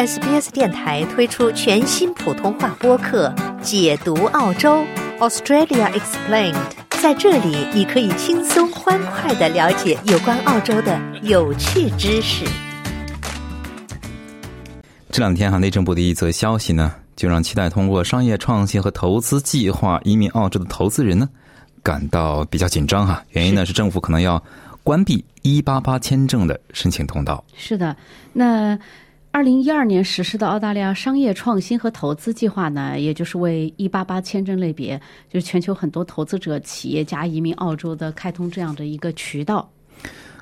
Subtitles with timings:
[0.00, 3.28] SBS 电台推出全新普通话播客
[3.60, 4.82] 《解读澳洲
[5.18, 6.54] Australia Explained》。
[7.02, 12.46] 在这里，你可以轻松欢快的了解有关澳洲的有趣知识。
[15.10, 21.28] 这两天哈，内政部的一则消息呢，就让期待通过商业创新和投资计划移民澳洲的投资人呢，
[21.82, 23.22] 感到比较紧张哈。
[23.32, 24.42] 原因呢是政府可能要
[24.82, 27.44] 关闭一八八签证的申请通道。
[27.54, 27.94] 是的，
[28.32, 28.78] 那。
[29.32, 35.00] 二零一二年实施的澳大利亚商业创新和投资计划呢，也就是为一八八签证类别，
[35.32, 39.70] 就是全球很多投资者、企业家移民澳洲的开通这样的一个渠道。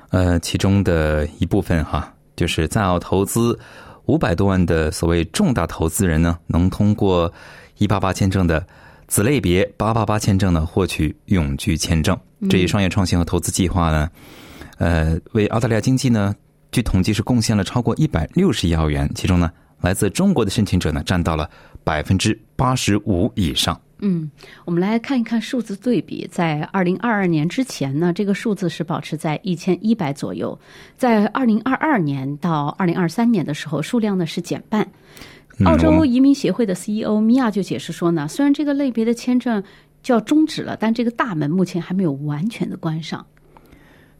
[0.09, 3.57] 呃，其中的一部分哈，就是在澳投资
[4.05, 7.31] 五百多万的所谓重大投资人呢，能通过
[7.77, 8.65] 一八八签证的
[9.07, 12.17] 子类别八八八签证呢，获取永居签证。
[12.49, 14.09] 这一商业创新和投资计划呢，
[14.79, 16.35] 呃，为澳大利亚经济呢。
[16.71, 21.49] 据统计是贡献了超过一百六十亿澳元，其中呢，来自中国的申请者呢占到了
[21.83, 23.79] 百分之八十五以上。
[24.01, 24.29] 嗯，
[24.63, 30.57] 我们来看一看数字对比，在二零二二年之前呢，这个数字是保持在一千一百左右；
[30.95, 34.87] 在二零二二年到二零二三年的时候，数量呢是减半。
[35.65, 39.61] 澳洲移民协会的 CEO 米娅就解释说呢，虽然这个类别的签证
[40.01, 43.25] 就要终止了，但这个大门目前还没有完全的关上。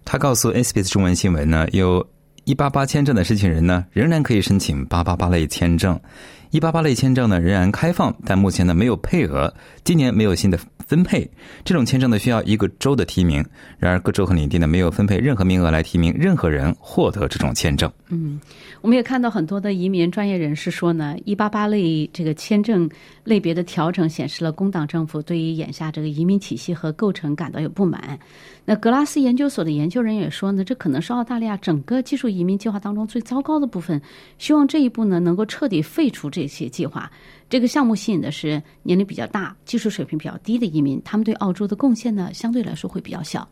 [0.04, 2.06] 他告诉 SBS 中文新闻呢，有。
[2.50, 6.00] 一八八签证的申请人呢，仍然可以申请八八八类签证。
[6.50, 11.30] 一八八类签证呢仍然开放，但目前呢没有配额，今年没有新的分配。
[11.64, 13.46] 这种签证呢需要一个州的提名，
[13.78, 17.88] 然而各州和领地呢没有分配任何名额来提名任何人获得这种签证。
[18.10, 18.40] 嗯，
[18.82, 22.90] 我们也看到很多的移民专业人士说呢，一八八类这个签证
[23.24, 28.18] 类别的调整显示了工党政府对于眼下这个移民体系和构成感到有不满。
[28.66, 34.00] 那格拉斯研究所的研究人员也说呢，这可能是澳大利亚整个技术移民计划当中最糟糕的部分。
[34.38, 36.30] 希望这一步呢能够彻底废除。
[36.30, 37.12] 这些计划，
[37.50, 43.48] 这个项目吸引的是年龄比较大、技术水平比较低的移民，他们对澳洲的贡献呢，相对来说会比较小。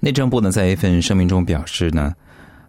[0.00, 2.12] 内政部呢，在一份声明中表示呢，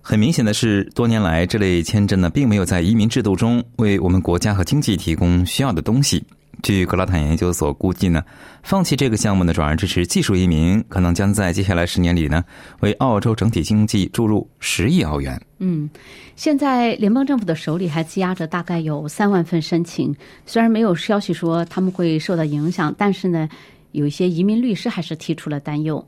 [0.10, 6.24] 很明显的是，多年来这类签证呢，并没有在移民制度中为我们国家和经济提供需要的东西。
[6.64, 8.24] 据格拉坦研究所估计呢，
[8.64, 12.42] 放弃这个项目呢，转而支持技术移民，可能将在接下来十年里呢，
[12.80, 15.38] 为澳洲整体经济注入十亿澳元。
[15.60, 15.90] 嗯，
[16.38, 20.16] 现在联邦政府的手里还积压着大概有三万份申请，
[20.46, 23.50] 虽然没有消息说他们会受到影响，但是呢，
[23.92, 26.02] 有一些移民律师还是提出了担忧。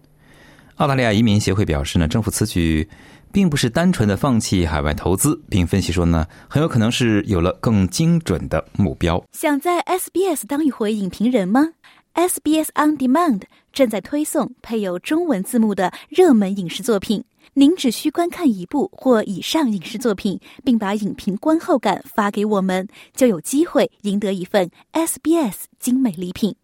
[0.79, 2.87] 澳大利亚移民协会表示呢，政府此举。
[3.31, 9.23] 并不是单纯的放弃海外投资，并分析说呢，很有可能是有了更精准的目标。
[9.33, 11.67] 想在 SBS 当一回影评人吗
[12.15, 17.23] ？SBS On Demand 正在推送配有中文字幕的热门影视作品，
[17.53, 26.55] 您只需观看一部或以上影视作品，并把影评观后感发给我们，就有机会赢得一份 SBS 精美礼品。